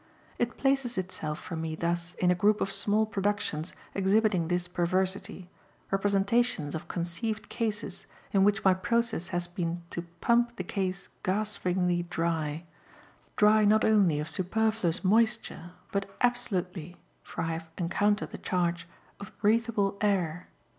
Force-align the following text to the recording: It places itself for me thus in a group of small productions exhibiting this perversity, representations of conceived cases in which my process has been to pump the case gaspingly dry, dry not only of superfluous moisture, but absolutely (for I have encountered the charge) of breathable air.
It 0.39 0.57
places 0.57 0.97
itself 0.97 1.37
for 1.37 1.55
me 1.55 1.75
thus 1.75 2.15
in 2.15 2.31
a 2.31 2.41
group 2.41 2.59
of 2.59 2.71
small 2.71 3.05
productions 3.05 3.71
exhibiting 3.93 4.47
this 4.47 4.67
perversity, 4.67 5.47
representations 5.91 6.73
of 6.73 6.87
conceived 6.87 7.49
cases 7.49 8.07
in 8.31 8.43
which 8.43 8.63
my 8.65 8.73
process 8.73 9.27
has 9.27 9.47
been 9.47 9.83
to 9.91 10.01
pump 10.01 10.55
the 10.55 10.63
case 10.63 11.09
gaspingly 11.21 12.01
dry, 12.01 12.63
dry 13.35 13.63
not 13.63 13.85
only 13.85 14.19
of 14.19 14.27
superfluous 14.27 15.03
moisture, 15.03 15.73
but 15.91 16.09
absolutely 16.21 16.95
(for 17.21 17.43
I 17.43 17.51
have 17.51 17.69
encountered 17.77 18.31
the 18.31 18.39
charge) 18.39 18.87
of 19.19 19.31
breathable 19.37 19.99
air. 20.01 20.47